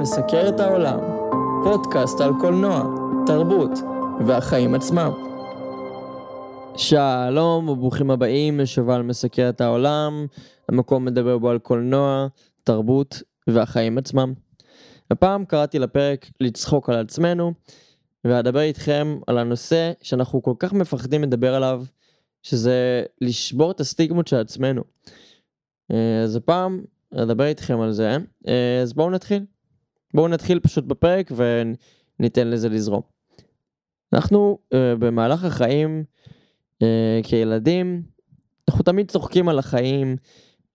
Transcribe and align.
מסקר 0.00 0.48
את 0.48 0.60
העולם, 0.60 0.98
פודקאסט 1.64 2.20
על 2.20 2.32
קולנוע, 2.40 2.82
תרבות 3.26 3.70
והחיים 4.26 4.74
עצמם. 4.74 5.12
שלום 6.76 7.68
וברוכים 7.68 8.10
הבאים 8.10 8.60
לשובל 8.60 9.02
מסקר 9.02 9.48
את 9.48 9.60
העולם, 9.60 10.26
המקום 10.68 11.04
מדבר 11.04 11.38
בו 11.38 11.50
על 11.50 11.58
קולנוע, 11.58 12.26
תרבות 12.64 13.22
והחיים 13.46 13.98
עצמם. 13.98 14.34
הפעם 15.10 15.44
קראתי 15.44 15.78
לפרק 15.78 16.30
לצחוק 16.40 16.90
על 16.90 16.96
עצמנו, 16.96 17.52
ואדבר 18.24 18.60
איתכם 18.60 19.18
על 19.26 19.38
הנושא 19.38 19.92
שאנחנו 20.02 20.42
כל 20.42 20.54
כך 20.58 20.72
מפחדים 20.72 21.22
לדבר 21.22 21.54
עליו, 21.54 21.84
שזה 22.42 23.02
לשבור 23.20 23.70
את 23.70 23.80
הסטיגמות 23.80 24.28
של 24.28 24.36
עצמנו. 24.36 24.82
אה, 25.92 26.22
אז 26.22 26.36
הפעם 26.36 26.84
אדבר 27.14 27.44
איתכם 27.44 27.80
על 27.80 27.92
זה, 27.92 28.16
אה, 28.48 28.80
אז 28.82 28.92
בואו 28.92 29.10
נתחיל. 29.10 29.44
בואו 30.14 30.28
נתחיל 30.28 30.60
פשוט 30.60 30.84
בפרק 30.84 31.32
וניתן 31.36 32.48
לזה 32.48 32.68
לזרום. 32.68 33.02
אנחנו 34.12 34.58
uh, 34.64 34.76
במהלך 34.98 35.44
החיים 35.44 36.04
uh, 36.82 36.86
כילדים, 37.22 38.02
אנחנו 38.68 38.84
תמיד 38.84 39.10
צוחקים 39.10 39.48
על 39.48 39.58
החיים 39.58 40.16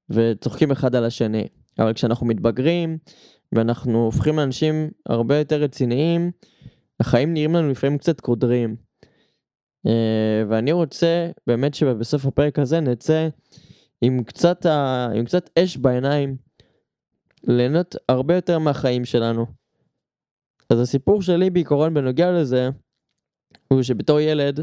וצוחקים 0.09 0.71
אחד 0.71 0.95
על 0.95 1.05
השני, 1.05 1.48
אבל 1.79 1.93
כשאנחנו 1.93 2.26
מתבגרים 2.26 2.98
ואנחנו 3.52 4.05
הופכים 4.05 4.38
לאנשים 4.38 4.90
הרבה 5.05 5.38
יותר 5.38 5.62
רציניים, 5.62 6.31
החיים 6.99 7.34
נראים 7.34 7.55
לנו 7.55 7.71
לפעמים 7.71 7.98
קצת 7.98 8.21
קודרים. 8.21 8.76
Uh, 9.87 9.90
ואני 10.49 10.71
רוצה 10.71 11.29
באמת 11.48 11.74
שבסוף 11.74 12.26
הפרק 12.26 12.59
הזה 12.59 12.79
נצא 12.79 13.27
עם 14.02 14.24
קצת, 14.24 14.65
ה... 14.65 15.07
עם 15.15 15.26
קצת 15.26 15.49
אש 15.59 15.77
בעיניים, 15.77 16.35
ליהנות 17.48 17.96
הרבה 18.10 18.35
יותר 18.35 18.60
מהחיים 18.60 19.05
שלנו. 19.05 19.46
אז 20.70 20.79
הסיפור 20.79 21.21
שלי 21.21 21.49
בעיקרון 21.49 21.93
בנוגע 21.93 22.32
לזה, 22.32 22.70
הוא 23.68 23.84
שבתור 23.84 24.20
ילד 24.20 24.60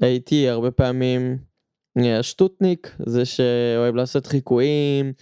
הייתי 0.00 0.48
הרבה 0.48 0.70
פעמים 0.70 1.38
השטוטניק, 1.96 2.96
זה 3.06 3.24
שאוהב 3.24 3.94
לעשות 3.94 4.26
חיקויים, 4.26 5.12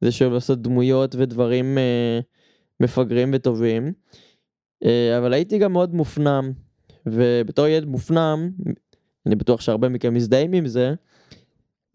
זה 0.00 0.12
שאוהב 0.12 0.32
לעשות 0.32 0.62
דמויות 0.62 1.14
ודברים 1.14 1.78
אה, 1.78 2.20
מפגרים 2.80 3.30
וטובים, 3.34 3.92
אה, 4.84 5.18
אבל 5.18 5.32
הייתי 5.32 5.58
גם 5.58 5.72
מאוד 5.72 5.94
מופנם, 5.94 6.52
ובתור 7.06 7.66
ילד 7.66 7.88
מופנם, 7.88 8.50
אני 9.26 9.34
בטוח 9.34 9.60
שהרבה 9.60 9.88
מכם 9.88 10.14
מזדהים 10.14 10.52
עם 10.52 10.66
זה, 10.66 10.94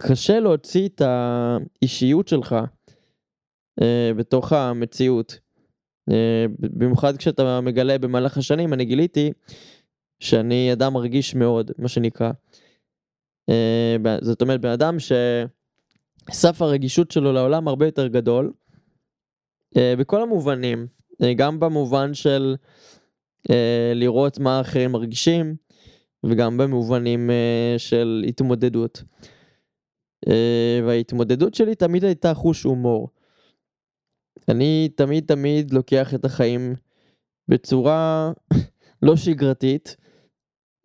קשה 0.02 0.40
להוציא 0.40 0.88
את 0.88 1.02
האישיות 1.02 2.28
שלך 2.28 2.56
אה, 3.82 4.12
בתוך 4.18 4.54
המציאות. 4.54 5.40
אה, 6.12 6.46
במיוחד 6.60 7.18
כשאתה 7.18 7.62
מגלה 7.62 7.98
במהלך 7.98 8.38
השנים, 8.38 8.74
אני 8.74 8.86
גיליתי 8.86 9.32
שאני 10.20 10.74
אדם 10.74 10.94
מרגיש 10.94 11.36
מאוד, 11.36 11.72
מה 11.78 11.88
שנקרא. 11.88 12.32
אה, 13.50 14.18
זאת 14.22 14.42
אומרת, 14.42 14.62
בן 14.62 14.70
אדם 14.70 14.98
שסף 15.00 16.62
הרגישות 16.62 17.12
שלו 17.12 17.34
לעולם 17.34 17.68
הרבה 17.68 17.86
יותר 17.86 18.08
גדול, 18.08 18.52
אה, 19.78 19.94
בכל 19.98 20.22
המובנים, 20.22 20.88
אה, 21.24 21.34
גם 21.34 21.60
במובן 21.60 22.14
של 22.14 22.56
אה, 23.50 23.92
לראות 23.96 24.40
מה 24.40 24.62
אחרים 24.62 24.92
מרגישים, 24.92 25.56
וגם 26.24 26.58
במובנים 26.58 27.30
אה, 27.30 27.76
של 27.78 28.26
התמודדות. 28.28 29.04
אה, 30.28 30.80
וההתמודדות 30.88 31.56
שלי 31.56 31.76
תמיד 31.76 32.04
הייתה 32.04 32.34
חוש 32.34 32.64
הומור. 32.64 33.10
אני 34.48 34.90
תמיד 34.96 35.26
תמיד 35.28 35.74
לוקח 35.74 36.14
את 36.14 36.26
החיים 36.26 36.76
בצורה 37.48 38.32
לא 39.06 39.16
שגרתית, 39.16 39.96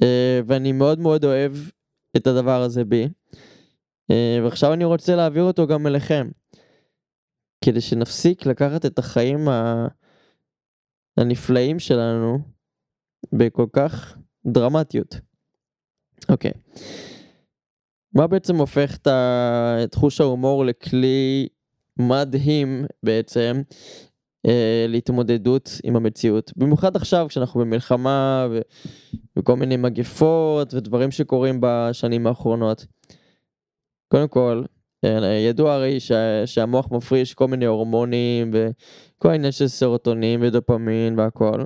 אה, 0.03 0.41
ואני 0.47 0.73
מאוד 0.73 0.99
מאוד 0.99 1.25
אוהב 1.25 1.53
את 2.17 2.27
הדבר 2.27 2.63
הזה 2.63 2.85
בי. 2.85 3.09
אה, 4.11 4.39
ועכשיו 4.45 4.73
אני 4.73 4.85
רוצה 4.85 5.17
להעביר 5.17 5.43
אותו 5.43 5.67
גם 5.67 5.87
אליכם, 5.87 6.29
כדי 7.65 7.81
שנפסיק 7.81 8.47
לקחת 8.47 8.87
את 8.87 8.99
החיים 8.99 9.49
הנפלאים 11.17 11.79
שלנו 11.79 12.39
בכל 13.33 13.67
כך 13.73 14.17
דרמטיות. 14.47 15.17
אוקיי. 16.29 16.53
מה 18.15 18.27
בעצם 18.27 18.57
הופך 18.57 18.97
את 19.85 19.95
חוש 19.95 20.21
ההומור 20.21 20.65
לכלי 20.65 21.49
מדהים 21.99 22.85
בעצם 23.03 23.63
אה, 24.47 24.87
להתמודדות 24.89 25.81
עם 25.85 25.97
המציאות. 25.97 26.53
במיוחד 26.57 26.97
עכשיו 26.97 27.27
כשאנחנו 27.29 27.61
במלחמה 27.61 28.47
ו... 28.51 28.61
וכל 29.39 29.57
מיני 29.57 29.77
מגפות 29.77 30.75
ודברים 30.75 31.11
שקורים 31.11 31.59
בשנים 31.61 32.27
האחרונות. 32.27 32.87
קודם 34.09 34.29
כל, 34.29 34.63
אה, 35.05 35.35
ידוע 35.49 35.75
הרי 35.75 36.01
ש... 36.01 36.13
שהמוח 36.47 36.89
מפריש 36.91 37.35
כל 37.35 37.49
מיני 37.49 37.65
הורמונים 37.65 38.51
וכל 38.53 39.31
העניין 39.31 39.53
של 39.53 39.69
סרוטונים 39.69 40.41
ודופמין 40.43 41.19
והכל. 41.19 41.65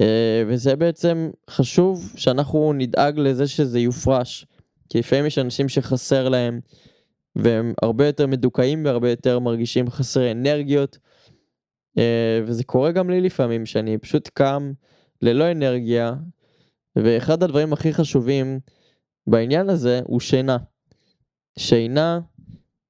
אה, 0.00 0.42
וזה 0.46 0.76
בעצם 0.76 1.30
חשוב 1.50 2.12
שאנחנו 2.16 2.72
נדאג 2.72 3.18
לזה 3.18 3.48
שזה 3.48 3.80
יופרש. 3.80 4.46
כי 4.88 4.98
לפעמים 4.98 5.26
יש 5.26 5.38
אנשים 5.38 5.68
שחסר 5.68 6.28
להם 6.28 6.60
והם 7.38 7.74
הרבה 7.82 8.06
יותר 8.06 8.26
מדוכאים 8.26 8.84
והרבה 8.84 9.10
יותר 9.10 9.38
מרגישים 9.38 9.90
חסרי 9.90 10.32
אנרגיות. 10.32 10.98
אה, 11.98 12.40
וזה 12.46 12.64
קורה 12.64 12.92
גם 12.92 13.10
לי 13.10 13.20
לפעמים 13.20 13.66
שאני 13.66 13.98
פשוט 13.98 14.28
קם 14.28 14.72
ללא 15.22 15.50
אנרגיה 15.50 16.14
ואחד 16.96 17.42
הדברים 17.42 17.72
הכי 17.72 17.94
חשובים 17.94 18.60
בעניין 19.26 19.68
הזה 19.68 20.00
הוא 20.04 20.20
שינה. 20.20 20.56
שינה 21.58 22.20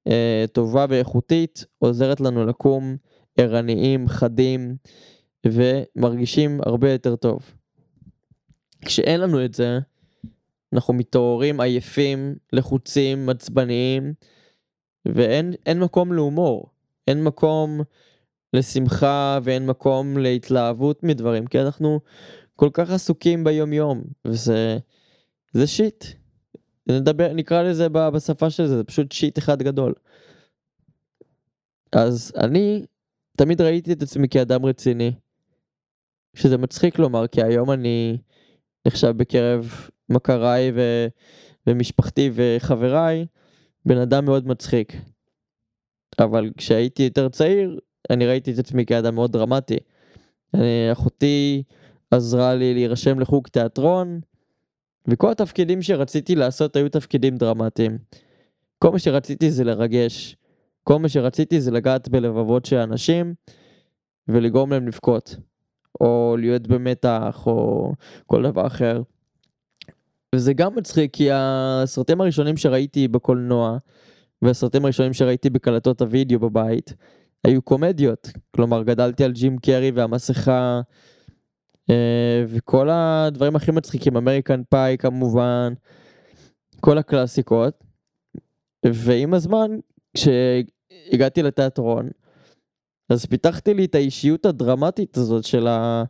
אה, 0.07 0.45
טובה 0.51 0.85
ואיכותית 0.89 1.65
עוזרת 1.79 2.21
לנו 2.21 2.45
לקום 2.45 2.97
ערניים, 3.37 4.07
חדים 4.07 4.75
ומרגישים 5.45 6.61
הרבה 6.65 6.91
יותר 6.91 7.15
טוב. 7.15 7.39
כשאין 8.85 9.21
לנו 9.21 9.45
את 9.45 9.53
זה, 9.53 9.79
אנחנו 10.73 10.93
מתעוררים 10.93 11.59
עייפים, 11.59 12.35
לחוצים, 12.53 13.29
עצבניים, 13.29 14.13
ואין 15.05 15.79
מקום 15.79 16.13
להומור, 16.13 16.69
אין 17.07 17.23
מקום 17.23 17.81
לשמחה 18.53 19.39
ואין 19.43 19.65
מקום 19.65 20.17
להתלהבות 20.17 21.03
מדברים, 21.03 21.47
כי 21.47 21.61
אנחנו 21.61 21.99
כל 22.55 22.69
כך 22.73 22.91
עסוקים 22.91 23.43
ביום 23.43 23.73
יום, 23.73 24.03
וזה 24.25 24.77
זה 25.53 25.67
שיט. 25.67 26.05
נדבר, 26.87 27.33
נקרא 27.33 27.61
לזה 27.61 27.89
בשפה 27.89 28.49
של 28.49 28.67
זה, 28.67 28.77
זה 28.77 28.83
פשוט 28.83 29.11
שיט 29.11 29.37
אחד 29.37 29.63
גדול. 29.63 29.93
אז 31.91 32.31
אני 32.37 32.85
תמיד 33.37 33.61
ראיתי 33.61 33.93
את 33.93 34.01
עצמי 34.01 34.29
כאדם 34.29 34.65
רציני, 34.65 35.11
שזה 36.33 36.57
מצחיק 36.57 36.99
לומר, 36.99 37.27
כי 37.27 37.43
היום 37.43 37.71
אני 37.71 38.17
נחשב 38.87 39.11
בקרב 39.17 39.73
מכריי 40.09 40.71
ו... 40.75 41.07
ומשפחתי 41.67 42.31
וחבריי, 42.33 43.25
בן 43.89 43.97
אדם 43.97 44.25
מאוד 44.25 44.47
מצחיק. 44.47 44.93
אבל 46.19 46.49
כשהייתי 46.57 47.03
יותר 47.03 47.29
צעיר, 47.29 47.79
אני 48.09 48.25
ראיתי 48.25 48.53
את 48.53 48.59
עצמי 48.59 48.85
כאדם 48.85 49.15
מאוד 49.15 49.31
דרמטי. 49.31 49.77
אני, 50.53 50.91
אחותי 50.91 51.63
עזרה 52.11 52.55
לי 52.55 52.73
להירשם 52.73 53.19
לחוג 53.19 53.47
תיאטרון, 53.47 54.19
וכל 55.07 55.31
התפקידים 55.31 55.81
שרציתי 55.81 56.35
לעשות 56.35 56.75
היו 56.75 56.89
תפקידים 56.89 57.37
דרמטיים. 57.37 57.97
כל 58.79 58.91
מה 58.91 58.99
שרציתי 58.99 59.51
זה 59.51 59.63
לרגש. 59.63 60.35
כל 60.83 60.99
מה 60.99 61.09
שרציתי 61.09 61.61
זה 61.61 61.71
לגעת 61.71 62.09
בלבבות 62.09 62.65
של 62.65 62.77
אנשים 62.77 63.33
ולגרום 64.27 64.71
להם 64.71 64.87
לבכות. 64.87 65.35
או 66.01 66.35
להיות 66.39 66.67
במתח, 66.67 67.43
או 67.47 67.91
כל 68.25 68.43
דבר 68.43 68.67
אחר. 68.67 69.01
וזה 70.35 70.53
גם 70.53 70.75
מצחיק 70.75 71.13
כי 71.13 71.29
הסרטים 71.31 72.21
הראשונים 72.21 72.57
שראיתי 72.57 73.07
בקולנוע 73.07 73.77
והסרטים 74.41 74.83
הראשונים 74.83 75.13
שראיתי 75.13 75.49
בקלטות 75.49 76.01
הוידאו 76.01 76.39
בבית 76.39 76.93
היו 77.43 77.61
קומדיות. 77.61 78.31
כלומר 78.55 78.83
גדלתי 78.83 79.23
על 79.23 79.31
ג'ים 79.31 79.57
קרי 79.57 79.91
והמסכה 79.91 80.81
אה, 81.89 82.43
וכל 82.47 82.89
הדברים 82.91 83.55
הכי 83.55 83.71
מצחיקים, 83.71 84.17
אמריקן 84.17 84.61
פאי 84.69 84.97
כמובן, 84.99 85.73
כל 86.79 86.97
הקלאסיקות. 86.97 87.83
ועם 88.85 89.33
הזמן 89.33 89.71
כשהגעתי 90.13 91.43
לתיאטרון 91.43 92.09
אז 93.09 93.25
פיתחתי 93.25 93.73
לי 93.73 93.85
את 93.85 93.95
האישיות 93.95 94.45
הדרמטית 94.45 95.17
הזאת 95.17 95.43
של 95.43 95.67
ה... 95.67 96.03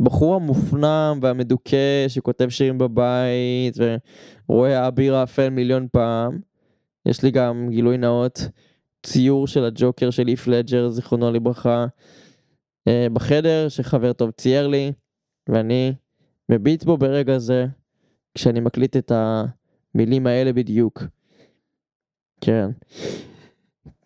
הבחור 0.00 0.34
המופנם 0.34 1.18
והמדוכא 1.22 2.08
שכותב 2.08 2.48
שירים 2.48 2.78
בבית 2.78 3.76
ורואה 4.48 4.88
אביר 4.88 5.16
האפל 5.16 5.48
מיליון 5.48 5.86
פעם. 5.92 6.38
יש 7.06 7.22
לי 7.22 7.30
גם 7.30 7.66
גילוי 7.70 7.98
נאות, 7.98 8.48
ציור 9.02 9.46
של 9.46 9.64
הג'וקר 9.64 10.10
של 10.10 10.28
איף 10.28 10.46
לג'ר, 10.46 10.88
זיכרונו 10.88 11.30
לברכה, 11.30 11.86
אה, 12.88 13.06
בחדר, 13.12 13.68
שחבר 13.68 14.12
טוב 14.12 14.30
צייר 14.30 14.68
לי, 14.68 14.92
ואני 15.48 15.94
מביט 16.48 16.84
בו 16.84 16.96
ברגע 16.96 17.38
זה, 17.38 17.66
כשאני 18.34 18.60
מקליט 18.60 18.96
את 18.96 19.12
המילים 19.14 20.26
האלה 20.26 20.52
בדיוק. 20.52 21.02
כן. 22.40 22.70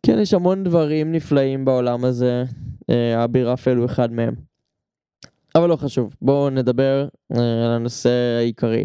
כן, 0.02 0.19
יש 0.19 0.35
המון 0.35 0.64
דברים 0.64 1.12
נפלאים 1.12 1.64
בעולם 1.64 2.05
הזה, 2.05 2.44
אה, 2.90 3.25
אביר 3.25 3.55
אפל 3.55 3.76
הוא 3.76 3.85
אחד 3.87 4.12
מהם. 4.12 4.47
אבל 5.54 5.68
לא 5.68 5.76
חשוב, 5.76 6.14
בואו 6.22 6.50
נדבר 6.50 7.08
אה, 7.32 7.66
על 7.66 7.70
הנושא 7.70 8.36
העיקרי. 8.38 8.84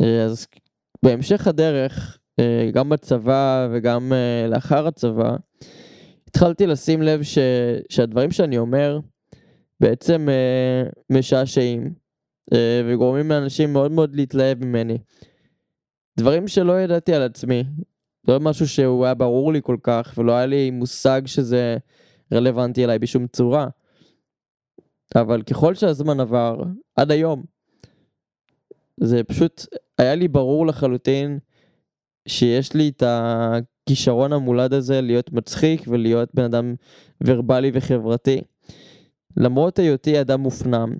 אה, 0.00 0.24
אז 0.24 0.46
בהמשך 1.04 1.46
הדרך, 1.46 2.18
אה, 2.40 2.70
גם 2.72 2.88
בצבא 2.88 3.68
וגם 3.72 4.12
לאחר 4.48 4.86
הצבא, 4.86 5.36
התחלתי 6.28 6.66
לשים 6.66 7.02
לב 7.02 7.22
ש... 7.22 7.38
שהדברים 7.88 8.30
שאני 8.30 8.58
אומר 8.58 9.00
בעצם 9.80 10.28
משעשעים 11.10 11.94
וגורמים 12.88 13.30
לאנשים 13.30 13.72
מאוד 13.72 13.90
מאוד 13.90 14.14
להתלהב 14.14 14.64
ממני. 14.64 14.98
דברים 16.18 16.48
שלא 16.48 16.80
ידעתי 16.80 17.14
על 17.14 17.22
עצמי, 17.22 17.64
לא 18.28 18.40
משהו 18.40 18.68
שהוא 18.68 19.04
היה 19.04 19.14
ברור 19.14 19.52
לי 19.52 19.60
כל 19.62 19.76
כך 19.82 20.14
ולא 20.18 20.32
היה 20.32 20.46
לי 20.46 20.70
מושג 20.70 21.22
שזה 21.26 21.76
רלוונטי 22.32 22.84
אליי 22.84 22.98
בשום 22.98 23.26
צורה. 23.26 23.68
אבל 25.16 25.42
ככל 25.42 25.74
שהזמן 25.74 26.20
עבר, 26.20 26.62
עד 26.96 27.10
היום, 27.10 27.42
זה 29.00 29.24
פשוט 29.24 29.66
היה 29.98 30.14
לי 30.14 30.28
ברור 30.28 30.66
לחלוטין 30.66 31.38
שיש 32.28 32.74
לי 32.74 32.88
את 32.88 33.02
הכישרון 33.06 34.32
המולד 34.32 34.72
הזה 34.72 35.00
להיות 35.00 35.32
מצחיק 35.32 35.82
ולהיות 35.88 36.34
בן 36.34 36.44
אדם 36.44 36.74
ורבלי 37.20 37.70
וחברתי. 37.74 38.40
למרות 39.36 39.78
היותי 39.78 40.20
אדם 40.20 40.40
מופנם, 40.40 40.94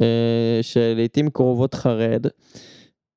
אה, 0.00 0.58
שלעיתים 0.62 1.30
קרובות 1.30 1.74
חרד, 1.74 2.26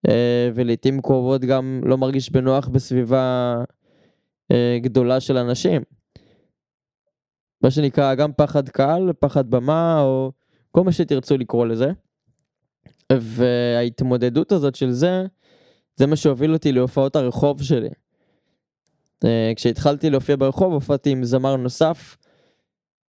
אה, 0.07 0.49
ולעיתים 0.55 1.01
קרובות 1.01 1.41
גם 1.41 1.81
לא 1.85 1.97
מרגיש 1.97 2.29
בנוח 2.29 2.67
בסביבה 2.67 3.55
אה, 4.51 4.77
גדולה 4.81 5.19
של 5.19 5.37
אנשים. 5.37 5.81
מה 7.61 7.71
שנקרא 7.71 8.15
גם 8.15 8.33
פחד 8.33 8.69
קהל, 8.69 9.13
פחד 9.19 9.49
במה, 9.49 10.01
או 10.01 10.31
כל 10.71 10.83
מה 10.83 10.91
שתרצו 10.91 11.37
לקרוא 11.37 11.65
לזה. 11.65 11.91
וההתמודדות 13.13 14.51
הזאת 14.51 14.75
של 14.75 14.91
זה, 14.91 15.25
זה 15.95 16.07
מה 16.07 16.15
שהוביל 16.15 16.53
אותי 16.53 16.71
להופעות 16.71 17.15
הרחוב 17.15 17.63
שלי. 17.63 17.89
אה, 19.25 19.51
כשהתחלתי 19.55 20.09
להופיע 20.09 20.35
ברחוב, 20.35 20.73
הופעתי 20.73 21.09
עם 21.09 21.23
זמר 21.23 21.55
נוסף, 21.55 22.17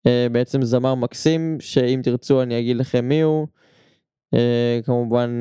אה, 0.07 0.27
בעצם 0.33 0.63
זמר 0.63 0.95
מקסים, 0.95 1.57
שאם 1.61 2.01
תרצו 2.03 2.43
אני 2.43 2.59
אגיד 2.59 2.77
לכם 2.77 3.09
מי 3.09 3.21
הוא. 3.21 3.47
אה, 4.35 4.81
כמובן, 4.85 5.41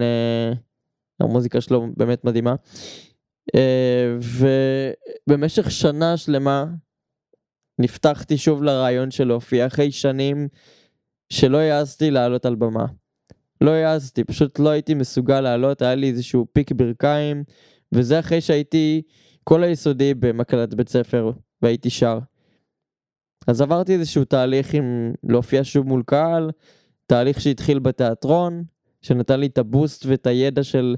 המוזיקה 1.20 1.62
שלו 1.62 1.88
באמת 1.98 2.24
מדהימה. 2.24 2.56
ובמשך 5.28 5.72
שנה 5.72 6.18
שלמה 6.18 6.66
נפתחתי 7.80 8.38
שוב 8.38 8.64
לרעיון 8.64 9.12
של 9.12 9.28
להופיע 9.28 9.68
אחרי 9.68 9.92
שנים 9.92 10.48
שלא 11.30 11.58
העזתי 11.58 12.12
לעלות 12.12 12.46
על 12.46 12.56
במה. 12.56 12.86
לא 13.62 13.72
העזתי, 13.72 14.24
פשוט 14.24 14.60
לא 14.60 14.70
הייתי 14.70 14.94
מסוגל 14.94 15.42
לעלות, 15.42 15.82
היה 15.82 15.96
לי 15.96 16.10
איזשהו 16.10 16.48
פיק 16.54 16.72
ברכיים, 16.72 17.44
וזה 17.92 18.20
אחרי 18.20 18.42
שהייתי 18.42 19.02
כל 19.44 19.64
היסודי 19.64 20.14
במקלט 20.14 20.74
בית 20.74 20.90
ספר, 20.90 21.32
והייתי 21.62 21.90
שר. 21.90 22.20
אז 23.48 23.62
עברתי 23.62 23.94
איזשהו 23.94 24.26
תהליך 24.26 24.74
עם 24.74 25.14
להופיע 25.24 25.62
שוב 25.64 25.88
מול 25.88 26.04
קהל, 26.06 26.52
תהליך 27.08 27.42
שהתחיל 27.42 27.80
בתיאטרון, 27.80 28.64
שנתן 29.02 29.40
לי 29.40 29.46
את 29.46 29.58
הבוסט 29.58 30.06
ואת 30.06 30.28
הידע 30.28 30.64
של 30.64 30.96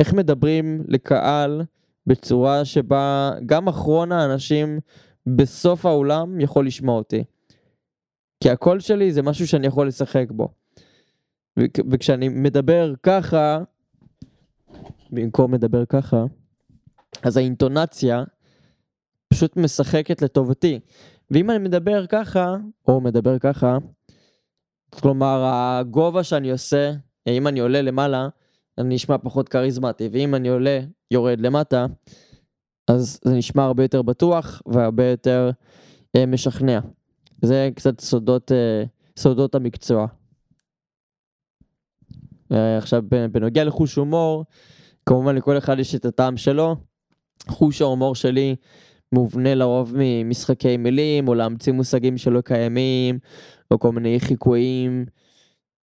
איך 0.00 0.12
מדברים 0.12 0.84
לקהל 0.88 1.62
בצורה 2.06 2.64
שבה 2.64 3.32
גם 3.46 3.68
אחרון 3.68 4.12
האנשים 4.12 4.80
בסוף 5.36 5.86
האולם 5.86 6.40
יכול 6.40 6.66
לשמוע 6.66 6.96
אותי. 6.96 7.24
כי 8.42 8.50
הקול 8.50 8.80
שלי 8.80 9.12
זה 9.12 9.22
משהו 9.22 9.46
שאני 9.46 9.66
יכול 9.66 9.88
לשחק 9.88 10.26
בו. 10.30 10.48
וכשאני 11.90 12.28
מדבר 12.28 12.92
ככה, 13.02 13.58
במקום 15.10 15.52
מדבר 15.52 15.84
ככה, 15.84 16.24
אז 17.22 17.36
האינטונציה 17.36 18.24
פשוט 19.28 19.56
משחקת 19.56 20.22
לטובתי. 20.22 20.80
ואם 21.30 21.50
אני 21.50 21.58
מדבר 21.58 22.06
ככה, 22.06 22.56
או 22.88 23.00
מדבר 23.00 23.38
ככה, 23.38 23.78
כלומר 24.90 25.44
הגובה 25.44 26.24
שאני 26.24 26.50
עושה, 26.50 26.92
אם 27.28 27.46
אני 27.46 27.60
עולה 27.60 27.82
למעלה, 27.82 28.28
אני 28.78 28.94
נשמע 28.94 29.18
פחות 29.18 29.48
כריזמטי, 29.48 30.08
ואם 30.12 30.34
אני 30.34 30.48
עולה, 30.48 30.80
יורד 31.10 31.40
למטה, 31.40 31.86
אז 32.88 33.20
זה 33.24 33.34
נשמע 33.34 33.64
הרבה 33.64 33.84
יותר 33.84 34.02
בטוח 34.02 34.62
והרבה 34.66 35.04
יותר 35.04 35.50
אה, 36.16 36.26
משכנע. 36.26 36.80
זה 37.42 37.70
קצת 37.74 38.00
סודות, 38.00 38.52
אה, 38.52 38.84
סודות 39.16 39.54
המקצוע. 39.54 40.06
אה, 42.52 42.78
עכשיו 42.78 43.02
בנוגע 43.32 43.64
לחוש 43.64 43.94
הומור, 43.94 44.44
כמובן 45.06 45.36
לכל 45.36 45.58
אחד 45.58 45.78
יש 45.78 45.94
את 45.94 46.04
הטעם 46.04 46.36
שלו. 46.36 46.76
חוש 47.48 47.82
ההומור 47.82 48.14
שלי 48.14 48.56
מובנה 49.12 49.54
לרוב 49.54 49.92
ממשחקי 49.96 50.76
מילים, 50.76 51.28
או 51.28 51.34
להמציא 51.34 51.72
מושגים 51.72 52.18
שלא 52.18 52.40
קיימים, 52.40 53.18
או 53.70 53.78
כל 53.78 53.92
מיני 53.92 54.20
חיקויים, 54.20 55.06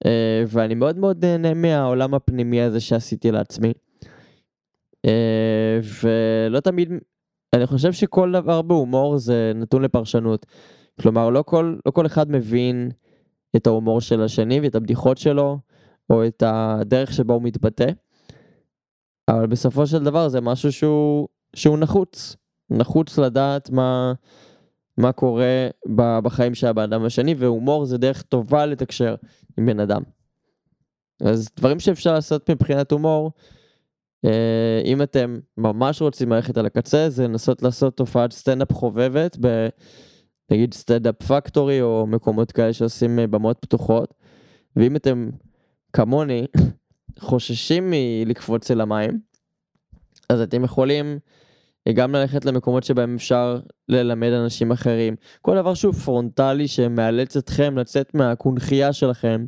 אה, 0.06 0.44
ואני 0.48 0.76
מאוד 0.76 0.98
מאוד 0.98 1.26
נהנה 1.26 1.54
מהעולם 1.54 2.14
הפנימי 2.14 2.62
הזה 2.62 2.80
שעשיתי 2.80 3.32
לעצמי. 3.32 3.74
אה, 5.06 5.80
ולא 6.02 6.60
תמיד, 6.60 6.92
אני 7.54 7.68
חושב 7.68 7.94
שכל 7.94 8.32
דבר 8.32 8.62
בהומור 8.62 9.18
זה 9.18 9.52
נתון 9.56 9.82
לפרשנות. 9.82 10.46
כלומר, 11.02 11.30
לא 11.30 11.42
כל, 11.42 11.76
לא 11.86 11.92
כל 11.92 12.06
אחד 12.06 12.32
מבין 12.32 12.92
את 13.56 13.68
ההומור 13.68 14.02
של 14.02 14.22
השני 14.22 14.60
ואת 14.60 14.76
הבדיחות 14.76 15.18
שלו, 15.18 15.60
או 16.10 16.28
את 16.28 16.44
הדרך 16.46 17.14
שבה 17.14 17.34
הוא 17.34 17.44
מתבטא, 17.44 17.92
אבל 19.28 19.48
בסופו 19.48 19.88
של 19.88 20.04
דבר 20.04 20.28
זה 20.30 20.42
משהו 20.42 20.72
שהוא, 20.72 21.28
שהוא 21.56 21.78
נחוץ. 21.78 22.36
נחוץ 22.70 23.18
לדעת 23.18 23.70
מה, 23.70 24.14
מה 24.98 25.12
קורה 25.12 25.68
בחיים 25.96 26.56
של 26.56 26.68
הבן 26.68 26.84
אדם 26.84 27.06
השני, 27.06 27.36
והומור 27.38 27.86
זה 27.86 27.98
דרך 27.98 28.22
טובה 28.22 28.66
לתקשר 28.66 29.16
עם 29.58 29.66
בן 29.66 29.80
אדם. 29.80 30.02
אז 31.22 31.50
דברים 31.58 31.80
שאפשר 31.80 32.14
לעשות 32.14 32.50
מבחינת 32.50 32.92
הומור, 32.92 33.32
אם 34.86 35.02
אתם 35.02 35.40
ממש 35.58 36.02
רוצים 36.02 36.32
ללכת 36.32 36.58
על 36.58 36.66
הקצה, 36.66 37.10
זה 37.10 37.28
לנסות 37.28 37.62
לעשות 37.62 37.98
תופעת 37.98 38.32
סטנדאפ 38.32 38.74
חובבת, 38.74 39.38
ב, 39.42 39.68
נגיד 40.52 40.74
Standup 40.74 41.24
Factory 41.24 41.82
או 41.82 42.06
מקומות 42.08 42.52
כאלה 42.52 42.74
שעושים 42.74 43.20
אה, 43.20 43.28
במות 43.28 43.58
פתוחות, 43.62 44.14
ואם 44.76 44.96
אתם 44.96 45.30
כמוני 45.94 46.46
חוששים 47.20 47.94
מלקפוץ 47.94 48.72
אל 48.72 48.82
המים, 48.82 49.20
אז 50.30 50.42
אתם 50.42 50.64
יכולים 50.64 51.20
גם 51.94 52.16
ללכת 52.16 52.46
למקומות 52.46 52.84
שבהם 52.84 53.16
אפשר 53.16 53.60
ללמד 53.90 54.32
אנשים 54.32 54.72
אחרים. 54.72 55.16
כל 55.42 55.56
דבר 55.56 55.74
שהוא 55.74 55.94
פרונטלי 55.94 56.68
שמאלץ 56.68 57.38
אתכם 57.38 57.78
לצאת 57.78 58.14
מהקונכייה 58.14 58.94
שלכם 58.94 59.46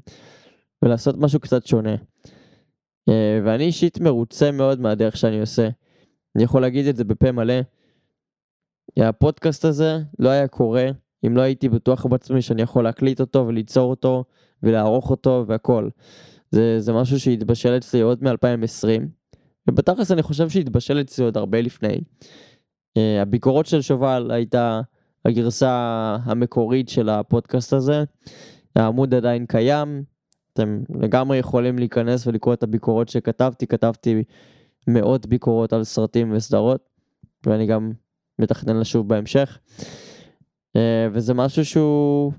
ולעשות 0.85 1.15
משהו 1.17 1.39
קצת 1.39 1.65
שונה. 1.65 1.95
אה, 3.09 3.39
ואני 3.45 3.63
אישית 3.63 3.99
מרוצה 3.99 4.51
מאוד 4.51 4.79
מהדרך 4.79 5.17
שאני 5.17 5.39
עושה. 5.39 5.69
אני 6.35 6.43
יכול 6.43 6.61
להגיד 6.61 6.87
את 6.87 6.95
זה 6.95 7.03
בפה 7.03 7.31
מלא. 7.31 7.53
הפודקאסט 8.97 9.65
הזה 9.65 9.99
לא 10.19 10.29
היה 10.29 10.47
קורה 10.47 10.89
אם 11.27 11.37
לא 11.37 11.41
הייתי 11.41 11.69
בטוח 11.69 12.05
בעצמי 12.05 12.41
שאני 12.41 12.61
יכול 12.61 12.83
להקליט 12.83 13.21
אותו 13.21 13.47
וליצור 13.47 13.89
אותו 13.89 14.23
ולערוך 14.63 15.09
אותו 15.09 15.45
והכל. 15.47 15.89
זה, 16.51 16.79
זה 16.79 16.93
משהו 16.93 17.19
שהתבשל 17.19 17.77
אצלי 17.77 18.01
עוד 18.01 18.23
מ-2020, 18.23 19.01
ובתכלס 19.67 20.11
אני 20.11 20.21
חושב 20.21 20.49
שהתבשל 20.49 21.01
אצלי 21.01 21.25
עוד 21.25 21.37
הרבה 21.37 21.61
לפני. 21.61 21.97
Uh, 22.97 23.01
הביקורות 23.21 23.65
של 23.65 23.81
שובל 23.81 24.31
הייתה 24.31 24.81
הגרסה 25.25 25.71
המקורית 26.23 26.89
של 26.89 27.09
הפודקאסט 27.09 27.73
הזה. 27.73 28.03
העמוד 28.75 29.13
עדיין 29.13 29.45
קיים, 29.45 30.03
אתם 30.59 30.81
לגמרי 31.01 31.37
יכולים 31.37 31.79
להיכנס 31.79 32.27
ולקרוא 32.27 32.53
את 32.53 32.63
הביקורות 32.63 33.09
שכתבתי, 33.09 33.67
כתבתי 33.67 34.23
מאות 34.87 35.25
ביקורות 35.25 35.73
על 35.73 35.83
סרטים 35.83 36.31
וסדרות, 36.35 36.89
ואני 37.45 37.65
גם 37.65 37.91
מתכנן 38.39 38.79
לשוב 38.79 39.07
בהמשך. 39.09 39.59
Uh, 40.77 40.79
וזה 41.13 41.33
משהו 41.33 41.65
שהוא 41.65 42.31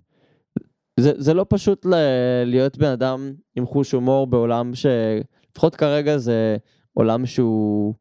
זה, 1.00 1.12
זה 1.16 1.34
לא 1.34 1.46
פשוט 1.48 1.86
ל- 1.86 2.44
להיות 2.44 2.78
בן 2.78 2.90
אדם 2.90 3.32
עם 3.56 3.66
חוש 3.66 3.92
הומור 3.92 4.26
בעולם 4.26 4.72
שלפחות 4.74 5.76
כרגע 5.76 6.18
זה 6.18 6.56
עולם 6.94 7.26
שהוא 7.26 7.94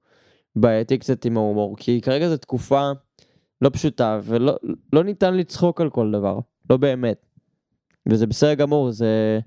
בעייתי 0.55 0.97
קצת 0.97 1.25
עם 1.25 1.37
ההומור, 1.37 1.77
כי 1.77 2.01
כרגע 2.01 2.29
זו 2.29 2.37
תקופה 2.37 2.91
לא 3.61 3.69
פשוטה, 3.73 4.19
ולא 4.23 4.57
לא 4.93 5.03
ניתן 5.03 5.33
לצחוק 5.37 5.81
על 5.81 5.89
כל 5.89 6.11
דבר, 6.11 6.39
לא 6.69 6.77
באמת. 6.77 7.25
וזה 8.09 8.27
בסדר 8.27 8.53
גמור, 8.53 8.91
זה 8.91 9.39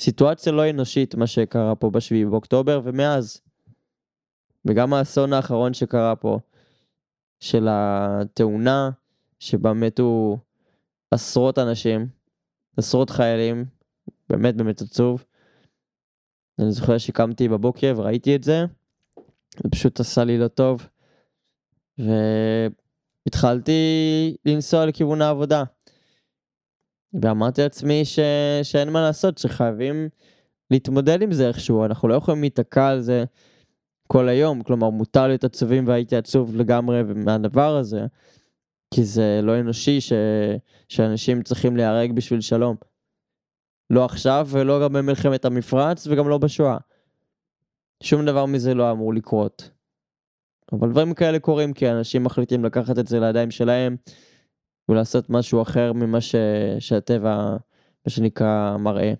סיטואציה 0.00 0.52
לא 0.52 0.70
אנושית 0.70 1.14
מה 1.14 1.26
שקרה 1.26 1.74
פה 1.74 1.90
בשביעי 1.90 2.24
באוקטובר, 2.24 2.80
ומאז. 2.84 3.40
וגם 4.64 4.94
האסון 4.94 5.32
האחרון 5.32 5.74
שקרה 5.74 6.16
פה, 6.16 6.38
של 7.40 7.68
התאונה, 7.70 8.90
שבה 9.38 9.72
מתו 9.72 10.38
עשרות 11.10 11.58
אנשים, 11.58 12.08
עשרות 12.76 13.10
חיילים, 13.10 13.64
באמת 14.28 14.56
באמת 14.56 14.80
עצוב. 14.82 15.24
אני 16.58 16.72
זוכר 16.72 16.98
שקמתי 16.98 17.48
בבוקר 17.48 17.94
וראיתי 17.96 18.36
את 18.36 18.44
זה, 18.44 18.64
זה 19.62 19.68
פשוט 19.70 20.00
עשה 20.00 20.24
לי 20.24 20.38
לא 20.38 20.48
טוב. 20.48 20.86
והתחלתי 21.98 23.72
לנסוע 24.44 24.86
לכיוון 24.86 25.22
העבודה. 25.22 25.64
ואמרתי 27.22 27.62
לעצמי 27.62 28.04
ש... 28.04 28.18
שאין 28.62 28.90
מה 28.90 29.00
לעשות, 29.00 29.38
שחייבים 29.38 30.08
להתמודד 30.70 31.22
עם 31.22 31.32
זה 31.32 31.48
איכשהו, 31.48 31.84
אנחנו 31.84 32.08
לא 32.08 32.14
יכולים 32.14 32.40
להיתקע 32.40 32.88
על 32.88 33.00
זה 33.00 33.24
כל 34.08 34.28
היום, 34.28 34.62
כלומר 34.62 34.90
מותר 34.90 35.26
להיות 35.26 35.44
עצובים 35.44 35.88
והייתי 35.88 36.16
עצוב 36.16 36.56
לגמרי 36.56 37.02
מהדבר 37.02 37.76
הזה, 37.76 38.06
כי 38.94 39.04
זה 39.04 39.40
לא 39.42 39.60
אנושי 39.60 40.00
ש... 40.00 40.12
שאנשים 40.88 41.42
צריכים 41.42 41.76
להיהרג 41.76 42.12
בשביל 42.12 42.40
שלום. 42.40 42.76
לא 43.90 44.04
עכשיו 44.04 44.48
ולא 44.50 44.84
גם 44.84 44.92
במלחמת 44.92 45.44
המפרץ 45.44 46.06
וגם 46.06 46.28
לא 46.28 46.38
בשואה. 46.38 46.76
שום 48.02 48.26
דבר 48.26 48.46
מזה 48.46 48.74
לא 48.74 48.90
אמור 48.90 49.14
לקרות. 49.14 49.70
אבל 50.72 50.90
דברים 50.90 51.14
כאלה 51.14 51.38
קורים 51.38 51.72
כי 51.72 51.90
אנשים 51.90 52.24
מחליטים 52.24 52.64
לקחת 52.64 52.98
את 52.98 53.06
זה 53.06 53.20
לידיים 53.20 53.50
שלהם 53.50 53.96
ולעשות 54.92 55.30
משהו 55.30 55.62
אחר 55.62 55.92
ממה 55.92 56.20
ש... 56.20 56.34
שהטבע, 56.78 57.56
מה 58.06 58.10
שנקרא, 58.10 58.76
מראה. 58.76 59.12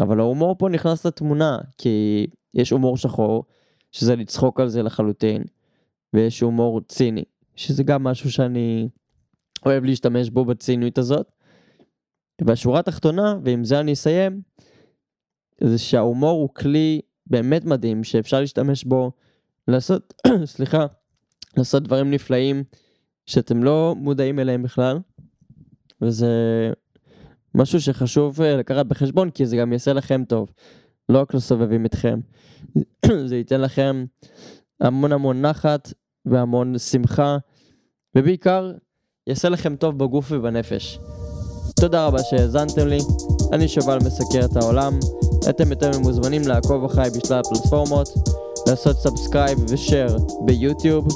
אבל 0.00 0.20
ההומור 0.20 0.58
פה 0.58 0.68
נכנס 0.68 1.06
לתמונה, 1.06 1.58
כי 1.78 2.26
יש 2.54 2.70
הומור 2.70 2.96
שחור, 2.96 3.44
שזה 3.92 4.16
לצחוק 4.16 4.60
על 4.60 4.68
זה 4.68 4.82
לחלוטין, 4.82 5.42
ויש 6.12 6.40
הומור 6.40 6.80
ציני, 6.80 7.24
שזה 7.56 7.82
גם 7.82 8.04
משהו 8.04 8.32
שאני 8.32 8.88
אוהב 9.66 9.84
להשתמש 9.84 10.30
בו 10.30 10.44
בציניות 10.44 10.98
הזאת. 10.98 11.32
והשורה 12.40 12.80
התחתונה, 12.80 13.38
ועם 13.44 13.64
זה 13.64 13.80
אני 13.80 13.92
אסיים, 13.92 14.40
זה 15.60 15.78
שההומור 15.78 16.40
הוא 16.40 16.48
כלי 16.54 17.00
באמת 17.26 17.64
מדהים, 17.64 18.04
שאפשר 18.04 18.40
להשתמש 18.40 18.84
בו 18.84 19.12
לעשות, 19.68 20.22
סליחה, 20.44 20.86
לעשות 21.56 21.82
דברים 21.82 22.10
נפלאים 22.10 22.64
שאתם 23.26 23.62
לא 23.62 23.94
מודעים 23.98 24.38
אליהם 24.38 24.62
בכלל, 24.62 24.98
וזה 26.02 26.28
משהו 27.54 27.80
שחשוב 27.80 28.42
אה, 28.42 28.56
לקחת 28.56 28.86
בחשבון, 28.86 29.30
כי 29.30 29.46
זה 29.46 29.56
גם 29.56 29.72
יעשה 29.72 29.92
לכם 29.92 30.24
טוב, 30.24 30.52
לא 31.08 31.20
רק 31.20 31.34
לסובבים 31.34 31.86
אתכם. 31.86 32.20
זה 33.28 33.36
ייתן 33.36 33.60
לכם 33.60 34.04
המון 34.80 35.12
המון 35.12 35.42
נחת 35.42 35.92
והמון 36.26 36.78
שמחה, 36.78 37.36
ובעיקר 38.14 38.72
יעשה 39.26 39.48
לכם 39.48 39.76
טוב 39.76 39.98
בגוף 39.98 40.32
ובנפש. 40.32 40.98
תודה 41.80 42.06
רבה 42.06 42.18
שהאזנתם 42.22 42.86
לי, 42.86 42.98
אני 43.52 43.68
שובל 43.68 43.98
מסקר 44.06 44.44
את 44.44 44.56
העולם, 44.56 44.92
אתם 45.50 45.70
יותר 45.70 45.98
ממוזמנים 45.98 46.42
לעקוב 46.42 46.84
אחריי 46.84 47.10
בשלל 47.10 47.40
הפלטפורמות. 47.40 48.08
לעשות 48.66 48.96
subscribe 48.98 49.58
ו 49.68 49.76
share 49.76 50.16
ביוטיוב, 50.40 51.08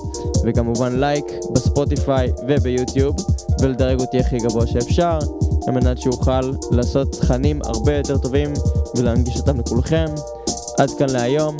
וכמובן 0.45 1.01
לייק 1.01 1.25
בספוטיפיי 1.53 2.33
וביוטיוב, 2.49 3.17
ולדרג 3.61 4.01
אותי 4.01 4.19
הכי 4.19 4.39
גבוה 4.39 4.67
שאפשר, 4.67 5.19
על 5.67 5.75
מנת 5.75 5.99
שאוכל 5.99 6.53
לעשות 6.71 7.13
תכנים 7.13 7.61
הרבה 7.65 7.97
יותר 7.97 8.19
טובים 8.19 8.53
ולהנגיש 8.97 9.37
אותם 9.37 9.61
לכולכם. 9.61 10.07
עד 10.79 10.91
כאן 10.99 11.11
להיום, 11.11 11.57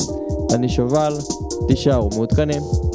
אני 0.55 0.69
שובל, 0.69 1.15
תישארו 1.69 2.11
מעודכנים. 2.15 2.88